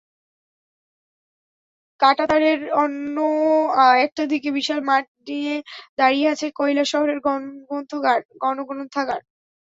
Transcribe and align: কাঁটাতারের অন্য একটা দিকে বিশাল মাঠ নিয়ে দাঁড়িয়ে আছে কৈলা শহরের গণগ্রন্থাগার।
কাঁটাতারের 1.99 2.59
অন্য 2.75 3.15
একটা 4.05 4.23
দিকে 4.31 4.49
বিশাল 4.57 4.79
মাঠ 4.89 5.05
নিয়ে 5.27 5.55
দাঁড়িয়ে 5.99 6.27
আছে 6.33 6.47
কৈলা 6.59 6.83
শহরের 6.91 7.19
গণগ্রন্থাগার। 8.43 9.21